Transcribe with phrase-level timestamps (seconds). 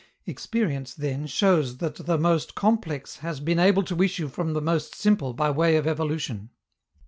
[0.25, 4.95] Experience, then, shows that the most complex has been able to issue from the most
[4.95, 6.49] simple by way of evolution.